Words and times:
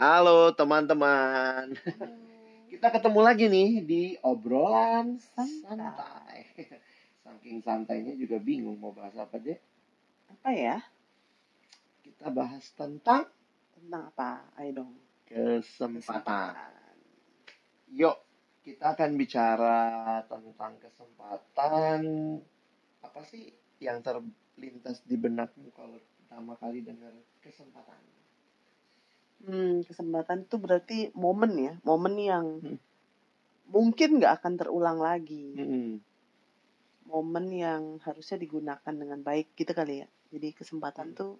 Halo 0.00 0.48
teman-teman. 0.56 1.76
Kita 2.72 2.88
ketemu 2.88 3.20
lagi 3.20 3.52
nih 3.52 3.84
di 3.84 4.02
obrolan 4.24 5.20
Santai. 5.20 6.48
Saking 7.20 7.60
santainya 7.60 8.16
juga 8.16 8.40
bingung 8.40 8.80
mau 8.80 8.96
bahas 8.96 9.12
apa 9.20 9.36
deh. 9.36 9.60
Apa 10.32 10.56
ya? 10.56 10.80
Kita 12.00 12.32
bahas 12.32 12.64
tentang 12.72 13.28
Tentang 13.76 14.08
apa? 14.08 14.40
Ayo 14.56 14.80
dong. 14.80 14.96
kesempatan. 15.28 16.56
Yuk, 17.92 18.16
kita 18.64 18.96
akan 18.96 19.20
bicara 19.20 20.24
tentang 20.24 20.80
kesempatan. 20.80 22.00
Apa 23.04 23.20
sih 23.28 23.52
yang 23.84 24.00
terlintas 24.00 25.04
di 25.04 25.20
benakmu 25.20 25.68
kalau 25.76 26.00
pertama 26.24 26.56
kali 26.56 26.80
dengar 26.80 27.12
kesempatan? 27.44 28.19
Hmm, 29.40 29.80
kesempatan 29.88 30.44
itu 30.44 30.56
berarti 30.60 30.98
momen 31.16 31.52
ya, 31.56 31.74
momen 31.88 32.14
yang 32.20 32.46
Hmm. 32.60 32.78
mungkin 33.70 34.20
nggak 34.20 34.42
akan 34.42 34.52
terulang 34.60 34.98
lagi, 35.00 35.56
Mm-mm. 35.56 36.02
momen 37.08 37.46
yang 37.50 37.82
harusnya 38.04 38.36
digunakan 38.36 38.92
dengan 38.94 39.20
baik 39.24 39.56
gitu 39.56 39.72
kali 39.72 40.04
ya. 40.04 40.08
Jadi 40.30 40.48
kesempatan 40.54 41.12
Hmm. 41.12 41.18
tuh 41.18 41.32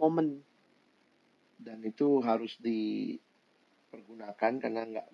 momen. 0.00 0.28
dan 1.58 1.82
itu 1.82 2.22
harus 2.22 2.54
dipergunakan 2.62 4.52
karena 4.62 4.86
nggak 4.86 5.06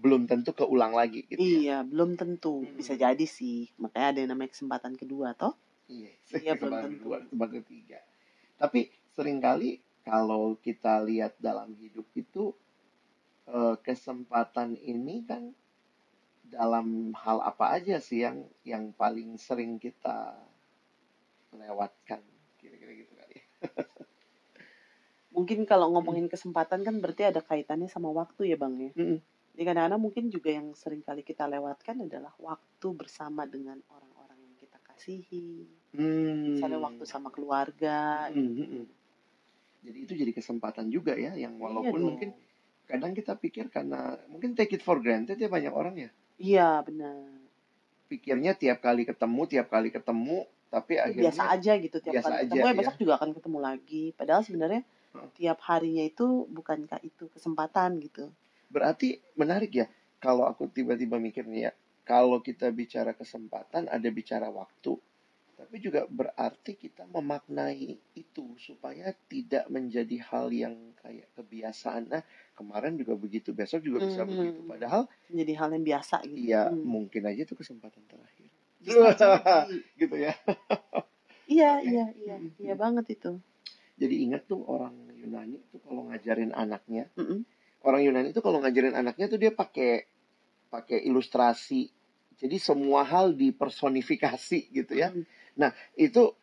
belum 0.00 0.24
tentu 0.24 0.56
keulang 0.56 0.96
lagi 0.96 1.28
gitu 1.28 1.36
ya. 1.36 1.60
Iya, 1.60 1.84
belum 1.84 2.16
tentu. 2.16 2.64
Hmm. 2.64 2.72
Bisa 2.80 2.96
jadi 2.96 3.26
sih. 3.28 3.68
Makanya 3.76 4.06
ada 4.16 4.18
yang 4.24 4.30
namanya 4.32 4.56
kesempatan 4.56 4.96
kedua, 4.96 5.36
toh? 5.36 5.52
Iya, 5.92 6.08
Iya, 6.32 6.56
belum 6.56 6.72
kesempatan 6.72 6.88
tentu. 6.88 7.04
kedua, 7.04 7.16
kesempatan 7.20 7.54
ketiga. 7.60 8.00
Tapi 8.56 8.80
sering 9.12 9.38
kali 9.44 9.70
kalau 10.04 10.60
kita 10.60 11.00
lihat 11.02 11.34
dalam 11.40 11.72
hidup 11.80 12.04
itu 12.14 12.52
eh, 13.48 13.76
kesempatan 13.80 14.76
ini 14.76 15.24
kan 15.24 15.50
dalam 16.44 17.16
hal 17.16 17.40
apa 17.40 17.80
aja 17.80 17.98
sih 17.98 18.22
yang 18.22 18.44
yang 18.62 18.92
paling 18.92 19.40
sering 19.40 19.80
kita 19.80 20.36
lewatkan 21.56 22.20
kira-kira 22.60 22.92
gitu 22.94 23.12
kali. 23.16 23.34
ya. 23.40 23.44
Mungkin 25.34 25.66
kalau 25.66 25.90
ngomongin 25.90 26.30
kesempatan 26.30 26.86
kan 26.86 27.02
berarti 27.02 27.26
ada 27.26 27.42
kaitannya 27.42 27.90
sama 27.90 28.12
waktu 28.14 28.54
ya, 28.54 28.56
Bang 28.60 28.78
ya. 28.78 28.94
Mm-mm. 28.94 29.18
Jadi 29.54 29.62
kadang-kadang 29.66 30.02
mungkin 30.02 30.24
juga 30.30 30.50
yang 30.50 30.74
sering 30.74 31.02
kali 31.02 31.22
kita 31.22 31.46
lewatkan 31.46 32.06
adalah 32.06 32.34
waktu 32.38 32.88
bersama 32.94 33.46
dengan 33.46 33.78
orang-orang 33.86 34.38
yang 34.46 34.54
kita 34.58 34.78
kasihi. 34.82 35.66
Hmm. 35.94 36.58
Misalnya 36.58 36.82
waktu 36.82 37.06
sama 37.06 37.30
keluarga. 37.30 38.30
Mm, 38.34 38.50
mm, 38.50 38.66
mm. 38.66 38.86
Jadi 39.84 39.98
itu 40.04 40.12
jadi 40.16 40.32
kesempatan 40.32 40.88
juga 40.88 41.12
ya, 41.14 41.36
yang 41.36 41.60
walaupun 41.60 42.00
Iya 42.00 42.06
mungkin 42.08 42.28
kadang 42.84 43.12
kita 43.12 43.32
pikir 43.36 43.68
karena 43.68 44.16
mungkin 44.28 44.52
take 44.56 44.76
it 44.76 44.82
for 44.84 45.00
granted 45.00 45.36
ya 45.36 45.48
banyak 45.48 45.72
orang 45.72 45.94
ya 45.96 46.10
Iya 46.40 46.82
benar. 46.84 47.16
pikirnya 48.04 48.52
tiap 48.54 48.78
kali 48.84 49.02
ketemu 49.08 49.40
tiap 49.48 49.66
kali 49.72 49.88
ketemu 49.88 50.44
tapi 50.68 50.98
akhirnya 50.98 51.30
Biasa 51.30 51.44
aja 51.54 51.72
gitu 51.78 51.96
tiap 52.02 52.12
biasa 52.18 52.26
kali 52.28 52.36
aja, 52.36 52.44
ketemu 52.50 52.64
ya 52.66 52.72
ya. 52.72 52.78
besok 52.80 52.96
juga 53.00 53.12
akan 53.18 53.30
ketemu 53.36 53.58
lagi. 53.62 54.04
Padahal 54.18 54.42
sebenarnya 54.42 54.80
Heeh. 55.14 55.28
tiap 55.38 55.58
harinya 55.68 56.04
itu 56.04 56.26
bukankah 56.50 57.00
itu 57.02 57.24
kesempatan 57.30 58.00
gitu. 58.02 58.28
berarti 58.68 59.08
menarik 59.38 59.70
ya 59.72 59.86
kalau 60.18 60.44
aku 60.44 60.66
tiba-tiba 60.66 61.16
mikirnya 61.16 61.70
ya 61.70 61.72
kalau 62.02 62.42
kita 62.42 62.68
bicara 62.74 63.14
kesempatan 63.14 63.86
ada 63.86 64.08
bicara 64.10 64.50
waktu 64.50 64.98
tapi 65.74 65.90
juga 65.90 66.06
berarti 66.06 66.78
kita 66.78 67.02
memaknai 67.10 67.98
itu 68.14 68.54
supaya 68.62 69.10
tidak 69.26 69.66
menjadi 69.66 70.22
hal 70.30 70.54
yang 70.54 70.94
kayak 71.02 71.26
kebiasaan 71.34 72.14
nah 72.14 72.22
kemarin 72.54 72.94
juga 72.94 73.18
begitu 73.18 73.50
besok 73.50 73.82
juga 73.82 74.06
bisa 74.06 74.22
Mhm. 74.22 74.30
begitu 74.30 74.60
padahal 74.70 75.10
Jadi 75.34 75.52
hal 75.58 75.74
yang 75.74 75.82
biasa 75.82 76.22
gitu. 76.30 76.46
ya 76.46 76.70
Hmm. 76.70 76.78
mungkin 76.78 77.26
aja 77.26 77.42
itu 77.42 77.58
kesempatan 77.58 78.06
terakhir 78.06 78.46
gitu 79.98 80.14
ya 80.14 80.30
Iya 81.50 81.82
iya 81.82 82.04
iya 82.22 82.36
Mhm. 82.38 82.54
iya 82.62 82.74
banget 82.78 83.10
itu. 83.18 83.42
jadi 83.98 84.14
ingat 84.30 84.46
tuh 84.46 84.62
orang 84.70 84.94
Yunani 85.10 85.58
tuh 85.74 85.82
kalau 85.82 86.06
ngajarin 86.06 86.54
anaknya 86.54 87.10
Mm-mm. 87.18 87.42
orang 87.82 88.06
Yunani 88.06 88.30
itu 88.30 88.38
kalau 88.38 88.62
ngajarin 88.62 88.94
anaknya 88.94 89.26
tuh 89.26 89.42
dia 89.42 89.50
pakai 89.50 90.06
pakai 90.70 91.02
ilustrasi. 91.02 91.90
Jadi 92.38 92.56
semua 92.58 93.06
hal 93.06 93.34
dipersonifikasi 93.34 94.58
gitu 94.74 94.92
ya. 94.94 95.10
Mm. 95.14 95.70
Itu 95.94 96.34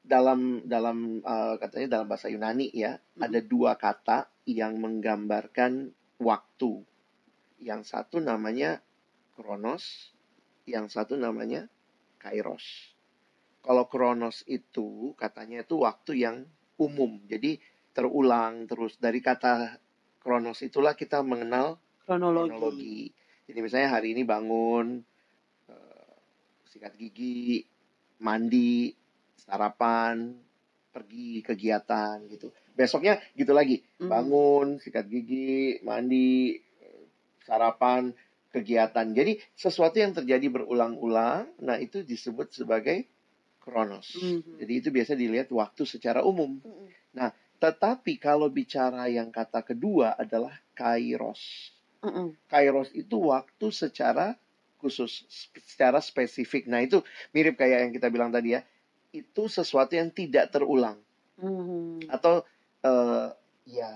dalam 0.00 0.64
dalam 0.64 1.20
eh, 1.20 1.54
katanya 1.60 2.00
dalam 2.00 2.06
bahasa 2.08 2.30
Yunani 2.32 2.70
ya, 2.72 2.98
Mm. 3.18 3.20
ada 3.26 3.40
dua 3.44 3.72
kata 3.76 4.18
yang 4.46 4.78
menggambarkan 4.80 5.92
waktu. 6.18 6.82
Yang 7.60 7.92
satu 7.92 8.18
namanya 8.18 8.80
kronos, 9.36 10.14
yang 10.64 10.88
satu 10.88 11.16
namanya 11.18 11.68
kairos. 12.16 12.96
Kalau 13.60 13.84
kronos 13.92 14.40
itu 14.48 15.12
katanya 15.20 15.60
itu 15.60 15.84
waktu 15.84 16.24
yang 16.24 16.36
umum. 16.80 17.20
Jadi 17.28 17.60
terulang 17.92 18.64
terus 18.64 18.96
dari 18.96 19.20
kata 19.20 19.76
kronos 20.24 20.64
itulah 20.64 20.96
kita 20.96 21.20
mengenal 21.20 21.76
Kronologi. 22.08 22.48
kronologi. 22.48 22.98
Jadi 23.50 23.58
misalnya 23.60 23.90
hari 24.00 24.16
ini 24.16 24.22
bangun, 24.24 25.04
sikat 26.70 26.94
gigi, 26.94 27.66
mandi, 28.22 28.94
sarapan, 29.34 30.38
pergi 30.94 31.42
kegiatan 31.42 32.22
gitu. 32.30 32.54
Besoknya 32.72 33.18
gitu 33.34 33.50
lagi, 33.50 33.82
bangun, 33.98 34.78
sikat 34.78 35.10
gigi, 35.10 35.82
mandi, 35.82 36.56
sarapan, 37.42 38.14
kegiatan. 38.54 39.06
Jadi 39.10 39.38
sesuatu 39.54 39.98
yang 39.98 40.14
terjadi 40.14 40.46
berulang-ulang, 40.50 41.50
nah 41.62 41.76
itu 41.76 42.06
disebut 42.06 42.54
sebagai 42.54 43.06
kronos. 43.62 44.14
Mhm. 44.16 44.62
Jadi 44.62 44.72
itu 44.72 44.88
biasa 44.94 45.12
dilihat 45.18 45.50
waktu 45.52 45.82
secara 45.84 46.22
umum. 46.22 46.58
Mm-mm. 46.62 46.88
Tetapi 47.60 48.16
kalau 48.16 48.48
bicara 48.48 49.04
yang 49.12 49.28
kata 49.28 49.60
kedua 49.60 50.16
adalah 50.16 50.56
kairos. 50.72 51.74
Kairos 52.48 52.88
itu 52.96 53.28
waktu 53.28 53.68
secara 53.68 54.32
khusus, 54.80 55.28
secara 55.60 56.00
spesifik. 56.00 56.66
Nah, 56.66 56.80
itu 56.80 57.04
mirip 57.30 57.60
kayak 57.60 57.88
yang 57.88 57.92
kita 57.92 58.08
bilang 58.08 58.32
tadi 58.32 58.56
ya. 58.56 58.64
Itu 59.12 59.46
sesuatu 59.46 59.94
yang 59.94 60.10
tidak 60.10 60.50
terulang. 60.50 60.98
Mhm. 61.38 62.08
Atau 62.10 62.42
eh, 62.82 63.28
ya 63.68 63.90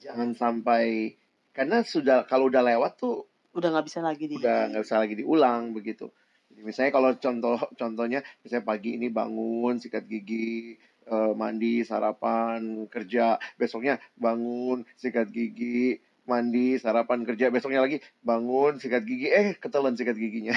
jangan 0.00 0.32
sampai 0.32 1.14
karena 1.52 1.84
sudah 1.84 2.24
kalau 2.24 2.48
udah 2.48 2.64
lewat 2.64 2.96
tuh 2.96 3.28
Udah 3.50 3.68
nggak 3.74 3.86
bisa 3.90 4.00
lagi 4.00 4.24
di. 4.30 4.38
udah 4.38 4.70
nggak 4.70 4.84
bisa 4.86 4.96
lagi 5.02 5.14
diulang 5.18 5.74
begitu. 5.74 6.06
Jadi 6.50 6.60
misalnya 6.62 6.92
kalau 6.94 7.10
contoh 7.18 7.56
contohnya 7.80 8.20
misalnya 8.42 8.64
pagi 8.66 8.94
ini 8.94 9.10
bangun 9.10 9.78
sikat 9.82 10.06
gigi 10.06 10.78
eh, 11.10 11.32
mandi 11.34 11.82
sarapan 11.82 12.86
kerja 12.86 13.36
besoknya 13.58 13.98
bangun 14.14 14.86
sikat 14.94 15.28
gigi 15.34 15.98
mandi 16.30 16.78
sarapan 16.78 17.26
kerja 17.26 17.50
besoknya 17.50 17.82
lagi 17.82 17.98
bangun 18.22 18.78
sikat 18.78 19.02
gigi 19.02 19.26
eh 19.26 19.58
ketelan 19.58 19.98
sikat 19.98 20.14
giginya 20.14 20.54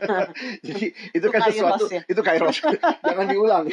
jadi 0.66 0.94
itu, 1.10 1.26
Itu 1.26 1.34
kan 1.34 1.40
sesuatu 1.50 1.84
ya? 1.90 2.02
itu 2.06 2.20
kairos 2.22 2.62
jangan 3.10 3.26
diulang 3.26 3.66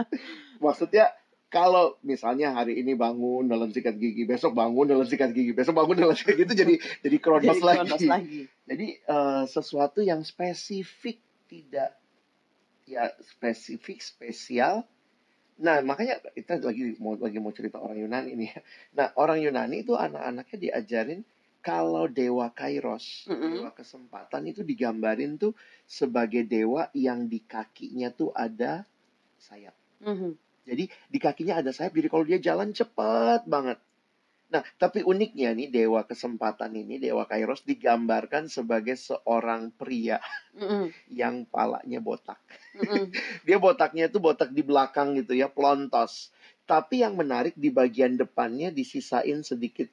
maksudnya 0.64 1.10
kalau 1.50 1.98
misalnya 2.06 2.54
hari 2.54 2.78
ini 2.78 2.94
bangun 2.94 3.50
dalam 3.50 3.74
sikat 3.74 3.98
gigi 3.98 4.22
besok 4.22 4.54
bangun 4.54 4.86
dalam 4.86 5.08
sikat 5.08 5.34
gigi 5.34 5.50
besok 5.50 5.74
bangun 5.82 5.98
dalam 5.98 6.14
sikat 6.14 6.38
gigi 6.38 6.46
itu 6.46 6.54
jadi 6.54 6.74
jadi 7.02 7.16
kronos 7.18 7.58
lagi 7.58 8.06
lagi. 8.06 8.40
jadi 8.68 8.86
eh, 9.02 9.42
sesuatu 9.50 10.04
yang 10.04 10.22
spesifik 10.22 11.18
tidak 11.48 11.98
ya 12.88 13.12
spesifik 13.20 14.00
spesial. 14.00 14.88
Nah 15.58 15.82
makanya 15.82 16.22
kita 16.34 16.62
lagi 16.62 16.94
mau 17.02 17.18
lagi 17.18 17.38
mau 17.42 17.50
cerita 17.50 17.82
orang 17.82 17.98
Yunani 17.98 18.32
ya. 18.38 18.58
Nah 18.94 19.10
orang 19.18 19.42
Yunani 19.42 19.82
itu 19.82 19.98
anak-anaknya 19.98 20.56
diajarin 20.58 21.20
kalau 21.58 22.06
dewa 22.06 22.48
Kairos, 22.54 23.26
Mm-mm. 23.26 23.58
dewa 23.58 23.70
kesempatan 23.74 24.46
itu 24.46 24.62
digambarin 24.62 25.36
tuh 25.36 25.52
sebagai 25.84 26.46
dewa 26.46 26.86
yang 26.94 27.26
di 27.26 27.42
kakinya 27.42 28.08
tuh 28.14 28.30
ada 28.30 28.86
sayap. 29.42 29.74
Mhm. 30.00 30.38
Jadi 30.68 30.84
di 30.86 31.18
kakinya 31.18 31.58
ada 31.58 31.74
sayap, 31.74 31.96
jadi 31.96 32.08
kalau 32.12 32.24
dia 32.28 32.38
jalan 32.38 32.70
cepat 32.70 33.48
banget. 33.48 33.80
Nah, 34.48 34.64
tapi 34.80 35.04
uniknya 35.04 35.52
nih 35.52 35.68
dewa 35.68 36.08
kesempatan 36.08 36.72
ini, 36.72 36.96
dewa 36.96 37.28
Kairos 37.28 37.68
digambarkan 37.68 38.48
sebagai 38.48 38.96
seorang 38.96 39.68
pria 39.76 40.24
Mm-mm. 40.56 40.88
yang 41.12 41.44
palanya 41.44 42.00
botak. 42.00 42.40
Mm-mm. 42.72 43.12
Dia 43.46 43.60
botaknya 43.60 44.08
itu 44.08 44.16
botak 44.16 44.48
di 44.56 44.64
belakang 44.64 45.20
gitu 45.20 45.36
ya, 45.36 45.52
plontos. 45.52 46.32
Tapi 46.64 47.04
yang 47.04 47.20
menarik 47.20 47.52
di 47.60 47.68
bagian 47.68 48.16
depannya 48.16 48.72
disisain 48.72 49.44
sedikit 49.44 49.92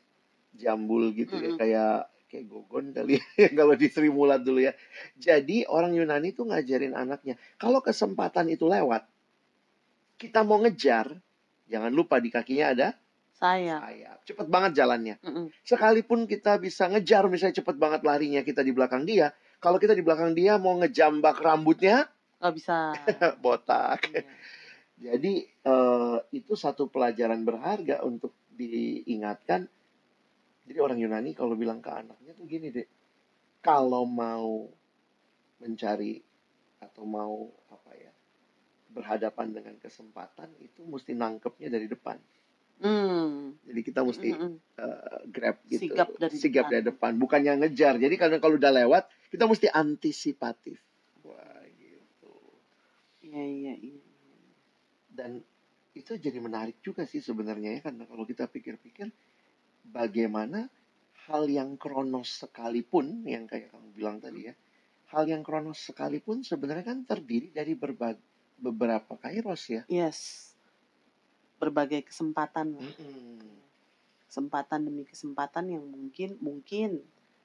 jambul 0.55 1.11
gitu 1.11 1.35
ya, 1.35 1.51
Mm-mm. 1.51 1.59
kayak 1.59 1.95
kayak 2.31 2.45
gogon 2.47 2.91
kali 2.95 3.19
ya 3.19 3.47
kalau 3.59 3.75
di 3.75 3.87
Sri 3.91 4.07
Mulat 4.07 4.39
dulu 4.39 4.63
ya. 4.63 4.71
Jadi 5.19 5.67
orang 5.67 5.91
Yunani 5.99 6.31
tuh 6.31 6.47
ngajarin 6.47 6.95
anaknya, 6.95 7.35
kalau 7.59 7.83
kesempatan 7.83 8.47
itu 8.47 8.71
lewat, 8.71 9.03
kita 10.15 10.47
mau 10.47 10.63
ngejar, 10.63 11.11
jangan 11.67 11.91
lupa 11.91 12.23
di 12.23 12.31
kakinya 12.31 12.71
ada 12.71 12.87
Sayang. 13.35 13.83
sayap. 13.83 14.17
Cepet 14.23 14.47
banget 14.47 14.71
jalannya. 14.79 15.15
Mm-mm. 15.19 15.51
Sekalipun 15.67 16.23
kita 16.23 16.55
bisa 16.55 16.87
ngejar 16.87 17.27
misalnya 17.27 17.59
cepet 17.59 17.75
banget 17.75 18.01
larinya 18.07 18.41
kita 18.47 18.63
di 18.63 18.71
belakang 18.71 19.03
dia, 19.03 19.35
kalau 19.59 19.75
kita 19.75 19.91
di 19.91 20.03
belakang 20.03 20.31
dia 20.31 20.55
mau 20.55 20.79
ngejambak 20.79 21.35
rambutnya, 21.43 22.07
Nggak 22.39 22.53
bisa. 22.55 22.95
botak. 23.43 24.07
Iya. 24.07 24.23
Jadi 24.95 25.43
eh, 25.43 26.17
itu 26.31 26.55
satu 26.55 26.87
pelajaran 26.87 27.43
berharga 27.43 27.99
untuk 28.07 28.31
diingatkan. 28.55 29.67
Jadi 30.65 30.77
orang 30.79 30.97
Yunani 30.97 31.35
kalau 31.35 31.53
bilang 31.59 31.83
ke 31.83 31.91
anaknya 31.91 32.31
tuh 32.33 32.47
gini 32.47 32.71
deh, 32.71 32.87
kalau 33.59 34.07
mau 34.07 34.65
mencari 35.59 36.23
atau 36.79 37.03
mau 37.03 37.51
apa 37.71 37.91
ya 37.95 38.11
berhadapan 38.95 39.51
dengan 39.51 39.75
kesempatan 39.75 40.55
itu 40.63 40.87
mesti 40.87 41.11
nangkepnya 41.11 41.67
dari 41.67 41.91
depan. 41.91 42.15
Hmm. 42.75 43.55
Jadi 43.63 43.81
kita 43.81 44.03
mesti 44.03 44.29
Mm-mm. 44.35 44.53
eh, 44.77 45.19
grab 45.31 45.57
gitu, 45.65 45.87
Sigap 45.87 46.09
dari 46.19 46.35
sigap 46.35 46.67
depan. 46.67 46.73
dari 46.75 46.83
depan, 46.85 47.11
bukannya 47.15 47.53
ngejar. 47.63 47.95
Jadi 47.95 48.15
karena 48.19 48.37
kalau 48.43 48.59
udah 48.59 48.71
lewat 48.83 49.03
kita 49.31 49.47
mesti 49.47 49.67
antisipatif. 49.71 50.77
Wah 51.23 51.63
gitu. 51.79 52.33
Iya, 53.23 53.43
iya, 53.43 53.73
iya. 53.79 54.03
Dan 55.07 55.39
itu 55.95 56.19
jadi 56.19 56.39
menarik 56.43 56.75
juga 56.83 57.07
sih 57.07 57.23
sebenarnya 57.23 57.79
ya 57.79 57.81
karena 57.87 58.03
kalau 58.03 58.27
kita 58.27 58.51
pikir-pikir 58.51 59.07
bagaimana 59.87 60.67
hal 61.31 61.47
yang 61.47 61.79
kronos 61.79 62.43
sekalipun 62.43 63.23
yang 63.23 63.47
kayak 63.47 63.71
kamu 63.71 63.95
bilang 63.95 64.19
tadi 64.19 64.51
ya 64.51 64.53
hal 65.15 65.23
yang 65.23 65.39
kronos 65.39 65.79
sekalipun 65.79 66.43
sebenarnya 66.43 66.83
kan 66.83 67.07
terdiri 67.07 67.47
dari 67.55 67.79
berbagai 67.79 68.19
beberapa 68.59 69.15
kairos 69.15 69.71
ya 69.71 69.87
Yes. 69.87 70.51
Berbagai 71.55 72.03
kesempatan. 72.03 72.73
lah. 72.73 72.81
Mm-mm. 72.81 73.39
Kesempatan 74.25 74.79
demi 74.81 75.03
kesempatan 75.03 75.65
yang 75.69 75.83
mungkin 75.83 76.35
mungkin 76.37 76.99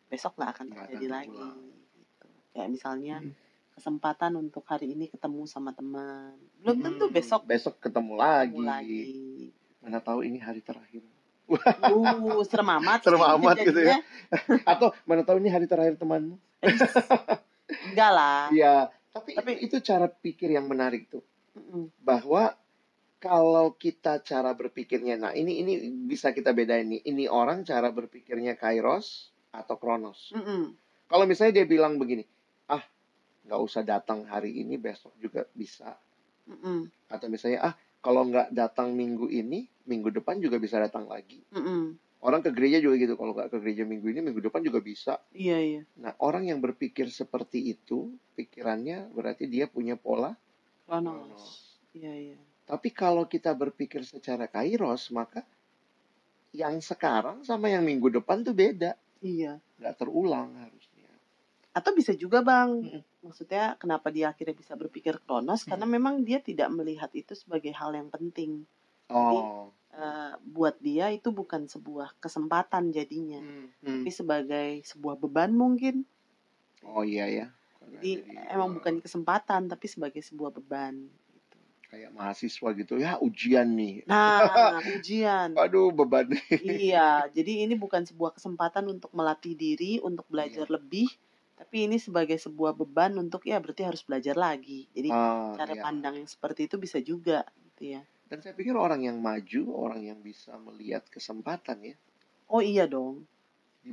besok 0.07 0.35
nggak 0.35 0.51
akan 0.53 0.67
terjadi 0.69 1.07
akan 1.07 1.13
lagi. 1.13 1.47
Gitu. 1.95 2.27
Kayak 2.51 2.69
misalnya 2.69 3.17
Mm. 3.21 3.33
kesempatan 3.73 4.33
untuk 4.35 4.65
hari 4.65 4.91
ini 4.91 5.07
ketemu 5.07 5.43
sama 5.45 5.71
teman. 5.71 6.35
Belum 6.59 6.79
tentu 6.81 7.07
Mm, 7.07 7.15
besok 7.15 7.43
besok 7.45 7.79
ketemu 7.79 8.15
lagi. 8.15 8.51
ketemu 8.53 8.67
lagi. 8.67 9.03
mana 9.81 9.97
tahu 9.99 10.21
ini 10.21 10.37
hari 10.37 10.61
terakhir 10.61 11.01
Uh, 11.51 12.45
serem 12.45 12.69
amat. 12.79 13.01
Serem 13.01 13.19
sih 13.19 13.31
amat 13.35 13.57
gitu 13.61 13.81
ya. 13.81 13.99
atau 14.65 14.95
mana 15.03 15.23
tahu 15.23 15.39
ini 15.39 15.49
hari 15.49 15.67
terakhir 15.67 15.95
temanmu 15.97 16.39
Enggak 17.87 18.11
lah. 18.11 18.51
Iya, 18.51 18.75
tapi, 19.09 19.35
Tapi- 19.35 19.59
itu 19.61 19.79
cara 19.81 20.07
pikir 20.07 20.47
yang 20.49 20.67
menarik 20.67 21.07
tuh 21.09 21.23
Mm-mm. 21.53 21.91
bahwa 21.99 22.55
kalau 23.21 23.77
kita 23.77 24.25
cara 24.25 24.57
berpikirnya, 24.57 25.21
nah 25.21 25.33
ini 25.37 25.61
ini 25.61 25.73
bisa 26.09 26.33
kita 26.33 26.57
bedain 26.57 26.89
nih. 26.89 27.05
Ini 27.05 27.29
orang 27.29 27.69
cara 27.69 27.93
berpikirnya 27.93 28.57
kairos 28.57 29.29
atau 29.53 29.77
kronos. 29.77 30.33
Mm-mm. 30.33 30.73
Kalau 31.05 31.29
misalnya 31.29 31.61
dia 31.61 31.67
bilang 31.69 32.01
begini, 32.01 32.25
ah 32.73 32.81
nggak 33.45 33.61
usah 33.61 33.85
datang 33.85 34.25
hari 34.25 34.65
ini, 34.65 34.81
besok 34.81 35.13
juga 35.21 35.45
bisa. 35.53 36.01
Mm-mm. 36.49 36.89
Atau 37.13 37.29
misalnya 37.29 37.61
ah 37.71 37.75
kalau 38.01 38.25
nggak 38.25 38.57
datang 38.57 38.97
minggu 38.97 39.29
ini, 39.29 39.69
minggu 39.85 40.09
depan 40.17 40.41
juga 40.41 40.57
bisa 40.57 40.81
datang 40.81 41.05
lagi. 41.05 41.45
Mm-mm. 41.53 42.01
Orang 42.25 42.41
ke 42.41 42.57
gereja 42.57 42.81
juga 42.81 42.97
gitu. 42.97 43.21
Kalau 43.21 43.37
nggak 43.37 43.53
ke 43.53 43.57
gereja 43.61 43.85
minggu 43.85 44.17
ini, 44.17 44.25
minggu 44.25 44.41
depan 44.41 44.65
juga 44.65 44.81
bisa. 44.81 45.21
Iya, 45.37 45.59
iya. 45.61 45.83
Nah 46.01 46.17
orang 46.25 46.49
yang 46.49 46.65
berpikir 46.65 47.13
seperti 47.13 47.77
itu, 47.77 48.17
pikirannya 48.33 49.13
berarti 49.13 49.45
dia 49.45 49.69
punya 49.69 50.01
pola 50.01 50.33
Kronos. 50.89 51.79
Iya, 51.93 52.35
iya. 52.35 52.39
Tapi 52.71 52.89
kalau 52.95 53.27
kita 53.27 53.51
berpikir 53.51 54.07
secara 54.07 54.47
kairos, 54.47 55.11
maka 55.11 55.43
yang 56.55 56.79
sekarang 56.79 57.43
sama 57.43 57.67
yang 57.67 57.83
minggu 57.83 58.23
depan 58.23 58.47
tuh 58.47 58.55
beda. 58.55 58.95
Iya. 59.19 59.59
Nggak 59.83 59.95
terulang 59.99 60.55
harusnya. 60.55 61.11
Atau 61.75 61.91
bisa 61.99 62.15
juga 62.15 62.47
bang, 62.47 62.71
Mm-mm. 62.79 63.03
maksudnya 63.27 63.75
kenapa 63.75 64.15
dia 64.15 64.31
akhirnya 64.31 64.55
bisa 64.55 64.79
berpikir 64.79 65.19
kronos? 65.27 65.67
Karena 65.67 65.83
memang 65.83 66.23
dia 66.23 66.39
tidak 66.39 66.71
melihat 66.71 67.11
itu 67.11 67.35
sebagai 67.35 67.75
hal 67.75 67.91
yang 67.91 68.07
penting. 68.07 68.63
Oh. 69.11 69.75
Eh, 69.91 70.35
buat 70.47 70.79
dia 70.79 71.11
itu 71.11 71.35
bukan 71.35 71.67
sebuah 71.67 72.15
kesempatan 72.23 72.95
jadinya, 72.95 73.43
Hmm, 73.43 73.67
hmm. 73.83 74.07
tapi 74.07 74.11
sebagai 74.15 74.69
sebuah 74.87 75.19
beban 75.19 75.51
mungkin. 75.51 76.07
Oh 76.87 77.03
iya 77.03 77.27
ya. 77.27 77.47
Jadi 77.99 78.23
jadi, 78.23 78.55
emang 78.55 78.79
bukan 78.79 79.03
kesempatan, 79.03 79.67
tapi 79.67 79.91
sebagai 79.91 80.23
sebuah 80.23 80.55
beban. 80.55 81.11
Kayak 81.91 82.11
mahasiswa 82.17 82.69
gitu 82.81 82.95
ya 83.05 83.13
ujian 83.27 83.69
nih. 83.79 83.95
Nah, 84.09 84.83
ujian. 84.95 85.51
Aduh 85.63 85.91
beban. 85.99 86.27
iya, 86.63 87.01
jadi 87.37 87.53
ini 87.65 87.75
bukan 87.85 88.03
sebuah 88.11 88.33
kesempatan 88.39 88.85
untuk 88.95 89.11
melatih 89.19 89.55
diri, 89.65 89.93
untuk 90.09 90.27
belajar 90.33 90.67
lebih, 90.77 91.09
tapi 91.59 91.77
ini 91.89 91.97
sebagai 92.07 92.39
sebuah 92.45 92.73
beban 92.81 93.13
untuk 93.25 93.43
ya 93.51 93.57
berarti 93.63 93.83
harus 93.89 94.03
belajar 94.09 94.37
lagi. 94.47 94.81
Jadi 94.97 95.09
Ah, 95.09 95.57
cara 95.57 95.75
iya. 95.75 95.85
pandang 95.85 96.15
yang 96.21 96.29
seperti 96.35 96.61
itu 96.69 96.77
bisa 96.85 96.99
juga 97.11 97.39
gitu 97.67 97.83
ya. 97.99 98.03
Dan 98.33 98.39
saya 98.43 98.55
pikir 98.59 98.73
orang 98.85 99.01
yang 99.09 99.19
maju, 99.29 99.63
orang 99.85 100.01
yang 100.09 100.19
bisa 100.29 100.53
melihat 100.67 101.05
kesempatan 101.15 101.79
ya, 101.91 101.97
Oh 102.53 102.61
iya 102.71 102.85
dong. 102.95 103.17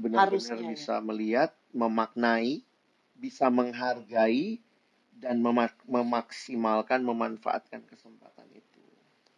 Benar-benar 0.03 0.19
Harusnya 0.21 0.69
ya. 0.71 0.71
bisa 0.71 0.95
melihat, 1.09 1.51
memaknai, 1.81 2.51
bisa 3.23 3.45
menghargai 3.57 4.43
dan 5.17 5.41
memak- 5.41 5.81
memaksimalkan, 5.89 7.01
memanfaatkan 7.01 7.81
kesempatan 7.83 8.45
itu. 8.53 8.81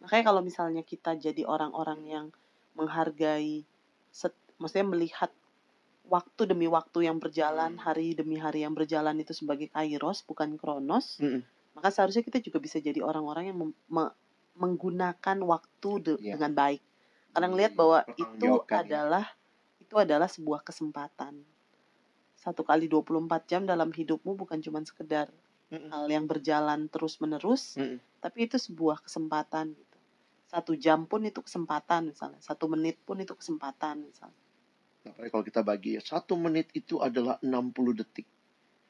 Makanya 0.00 0.24
kalau 0.28 0.40
misalnya 0.44 0.82
kita 0.84 1.16
jadi 1.16 1.44
orang-orang 1.44 2.00
yang 2.04 2.26
menghargai, 2.76 3.64
set, 4.12 4.32
maksudnya 4.56 4.86
melihat 4.86 5.32
waktu 6.08 6.42
demi 6.48 6.66
waktu 6.66 7.08
yang 7.08 7.16
berjalan, 7.16 7.76
Hmm. 7.76 7.82
hari 7.82 8.12
demi 8.12 8.36
hari 8.36 8.64
yang 8.64 8.74
berjalan 8.74 9.16
itu 9.20 9.32
sebagai 9.32 9.68
kairos, 9.70 10.24
bukan 10.24 10.56
kronos, 10.56 11.20
Mm-mm. 11.20 11.40
maka 11.76 11.88
seharusnya 11.88 12.24
kita 12.24 12.40
juga 12.40 12.58
bisa 12.58 12.76
jadi 12.78 13.00
orang-orang 13.00 13.52
yang 13.52 13.58
me- 13.88 14.14
menggunakan 14.56 15.38
waktu 15.40 15.90
de- 16.02 16.20
Iya. 16.20 16.36
dengan 16.36 16.52
baik. 16.52 16.82
Karena 17.30 17.46
ngelihat 17.48 17.72
bahwa 17.78 18.02
itu 18.18 18.50
ya. 18.66 18.82
adalah 18.82 19.24
itu 19.78 19.94
adalah 19.96 20.26
sebuah 20.26 20.60
kesempatan. 20.62 21.40
Satu 22.34 22.62
kali 22.62 22.86
24 22.86 23.46
jam 23.46 23.62
dalam 23.64 23.90
hidupmu 23.90 24.34
bukan 24.34 24.58
cuma 24.58 24.82
sekedar 24.82 25.30
Mm-mm. 25.70 25.90
hal 25.90 26.06
yang 26.10 26.26
berjalan 26.26 26.90
terus-menerus, 26.90 27.78
Mm-mm. 27.78 28.02
tapi 28.18 28.50
itu 28.50 28.58
sebuah 28.58 29.06
kesempatan 29.06 29.72
gitu. 29.74 29.98
Satu 30.50 30.74
jam 30.74 31.06
pun 31.06 31.22
itu 31.22 31.38
kesempatan 31.40 32.10
misalnya, 32.10 32.42
satu 32.42 32.66
menit 32.66 32.98
pun 33.06 33.22
itu 33.22 33.32
kesempatan 33.38 34.02
misalnya. 34.02 34.38
Apalagi 35.06 35.30
kalau 35.32 35.44
kita 35.46 35.60
bagi 35.62 35.90
ya, 35.96 36.02
satu 36.02 36.34
menit 36.36 36.68
itu 36.76 36.98
adalah 37.00 37.38
60 37.40 37.96
detik. 37.96 38.26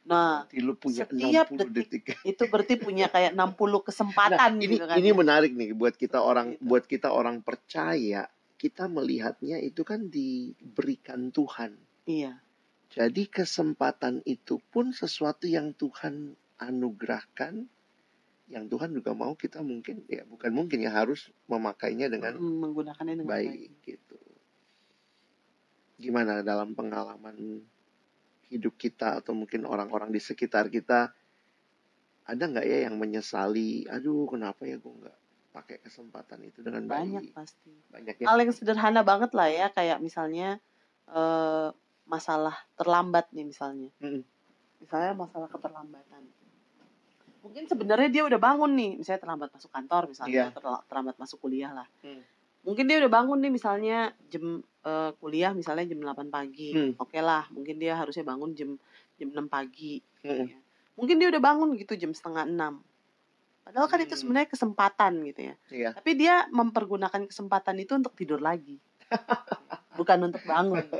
Nah, 0.09 0.49
lu 0.57 0.75
punya 0.75 1.07
setiap 1.07 1.53
60 1.53 1.71
detik. 1.71 2.03
itu 2.33 2.43
berarti 2.49 2.75
punya 2.81 3.07
kayak 3.13 3.37
60 3.37 3.45
Nah, 3.45 3.83
kesempatan 3.85 4.51
ini 4.59 4.75
gitu 4.75 4.85
kan. 4.89 4.97
ini 4.99 5.11
ya. 5.13 5.15
menarik 5.15 5.53
nih 5.55 5.71
buat 5.77 5.95
kita 5.95 6.19
orang 6.19 6.57
itu. 6.57 6.65
buat 6.65 6.85
kita 6.89 7.13
orang 7.13 7.45
percaya, 7.45 8.27
kita 8.59 8.89
melihatnya 8.89 9.61
itu 9.61 9.85
kan 9.87 10.09
diberikan 10.11 11.31
Tuhan. 11.31 11.77
Iya. 12.09 12.41
Jadi 12.91 13.31
kesempatan 13.31 14.27
itu 14.27 14.59
pun 14.73 14.91
sesuatu 14.91 15.47
yang 15.47 15.77
Tuhan 15.79 16.35
anugerahkan 16.61 17.65
yang 18.51 18.67
Tuhan 18.67 18.91
juga 18.93 19.15
mau 19.15 19.33
kita 19.33 19.63
mungkin 19.63 20.03
ya 20.11 20.27
bukan 20.27 20.51
mungkin 20.51 20.83
ya 20.83 20.91
harus 20.91 21.31
memakainya 21.47 22.11
dengan 22.11 22.35
Mm, 22.37 22.57
menggunakannya 22.67 23.15
dengan 23.23 23.31
baik. 23.31 23.49
baik 23.51 23.71
gitu. 23.87 24.19
Gimana 26.01 26.41
dalam 26.41 26.73
pengalaman 26.73 27.63
hidup 28.51 28.75
kita 28.75 29.23
atau 29.23 29.37
mungkin 29.37 29.63
orang-orang 29.63 30.11
di 30.11 30.19
sekitar 30.19 30.67
kita 30.67 31.15
ada 32.27 32.43
nggak 32.47 32.67
ya 32.67 32.79
yang 32.91 32.99
menyesali, 32.99 33.87
aduh 33.87 34.27
kenapa 34.27 34.67
ya 34.67 34.79
gue 34.79 34.91
nggak 34.91 35.19
pakai 35.51 35.77
kesempatan 35.83 36.47
itu 36.47 36.63
dengan 36.63 36.87
Banyak 36.87 37.31
baik? 37.31 37.35
pasti. 37.35 37.71
Banyak 37.91 38.15
ya. 38.23 38.27
Hal 38.27 38.39
yang 38.39 38.55
sederhana 38.55 39.03
banget 39.03 39.31
lah 39.35 39.47
ya, 39.51 39.67
kayak 39.71 39.99
misalnya 39.99 40.59
eh, 41.11 41.69
masalah 42.07 42.55
terlambat 42.75 43.31
nih 43.31 43.47
misalnya. 43.47 43.91
Mm-mm. 44.03 44.23
Misalnya 44.83 45.13
masalah 45.15 45.47
keterlambatan. 45.47 46.23
Mungkin 47.41 47.65
sebenarnya 47.67 48.09
dia 48.09 48.23
udah 48.23 48.37
bangun 48.37 48.73
nih, 48.73 48.91
misalnya 48.97 49.21
terlambat 49.21 49.49
masuk 49.51 49.71
kantor 49.71 50.03
misalnya, 50.07 50.33
Iya. 50.33 50.47
terla- 50.53 50.85
terlambat 50.85 51.17
masuk 51.17 51.39
kuliah 51.41 51.73
lah. 51.73 51.89
Hmm. 52.01 52.21
Mungkin 52.61 52.85
dia 52.85 53.01
udah 53.01 53.09
bangun 53.11 53.39
nih 53.39 53.49
misalnya 53.51 53.99
jam 54.27 54.61
eh, 54.81 55.13
kuliah 55.17 55.53
misalnya 55.53 55.85
jam 55.87 55.99
8 55.99 56.29
pagi. 56.29 56.73
Hmm. 56.73 56.93
Oke 56.97 57.21
lah, 57.21 57.45
mungkin 57.49 57.77
dia 57.77 57.93
harusnya 57.95 58.23
bangun 58.23 58.53
jam 58.53 58.81
jam 59.15 59.29
6 59.31 59.45
pagi. 59.47 60.01
Mm-mm. 60.21 60.47
ya. 60.47 60.57
Mungkin 60.95 61.17
dia 61.17 61.29
udah 61.29 61.43
bangun 61.43 61.73
gitu 61.75 61.93
jam 61.95 62.11
setengah 62.11 62.45
6. 62.45 62.81
Padahal 63.61 63.87
kan 63.87 63.99
itu 63.99 64.13
Hmm. 64.13 64.21
sebenarnya 64.23 64.49
kesempatan 64.49 65.13
gitu 65.23 65.41
ya. 65.43 65.55
Iya. 65.69 65.89
Tapi 65.93 66.11
dia 66.15 66.49
mempergunakan 66.49 67.25
kesempatan 67.25 67.77
itu 67.77 67.93
untuk 67.95 68.13
tidur 68.15 68.41
lagi. 68.41 68.81
Bukan 69.97 70.19
untuk 70.23 70.41
bangun. 70.45 70.81
gitu. 70.81 70.97